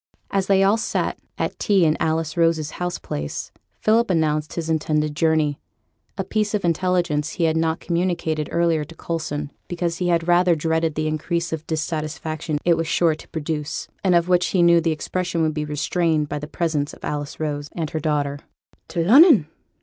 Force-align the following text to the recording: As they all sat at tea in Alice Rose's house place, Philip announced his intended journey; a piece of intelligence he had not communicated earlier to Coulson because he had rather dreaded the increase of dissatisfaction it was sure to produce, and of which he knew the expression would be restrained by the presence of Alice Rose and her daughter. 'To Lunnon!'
As 0.31 0.47
they 0.47 0.63
all 0.63 0.77
sat 0.77 1.19
at 1.37 1.59
tea 1.59 1.85
in 1.85 1.95
Alice 1.99 2.35
Rose's 2.35 2.71
house 2.71 2.97
place, 2.97 3.51
Philip 3.81 4.09
announced 4.09 4.53
his 4.53 4.67
intended 4.67 5.15
journey; 5.15 5.59
a 6.17 6.23
piece 6.23 6.55
of 6.55 6.65
intelligence 6.65 7.33
he 7.33 7.43
had 7.43 7.55
not 7.55 7.79
communicated 7.79 8.49
earlier 8.51 8.83
to 8.83 8.95
Coulson 8.95 9.51
because 9.67 9.97
he 9.99 10.07
had 10.07 10.27
rather 10.27 10.55
dreaded 10.55 10.95
the 10.95 11.05
increase 11.07 11.53
of 11.53 11.67
dissatisfaction 11.67 12.57
it 12.65 12.77
was 12.77 12.87
sure 12.87 13.13
to 13.13 13.27
produce, 13.29 13.87
and 14.03 14.15
of 14.15 14.27
which 14.27 14.47
he 14.47 14.63
knew 14.63 14.81
the 14.81 14.89
expression 14.91 15.43
would 15.43 15.53
be 15.53 15.65
restrained 15.65 16.27
by 16.27 16.39
the 16.39 16.47
presence 16.47 16.93
of 16.95 17.05
Alice 17.05 17.39
Rose 17.39 17.69
and 17.75 17.91
her 17.91 17.99
daughter. 17.99 18.39
'To 18.87 19.01
Lunnon!' 19.03 19.47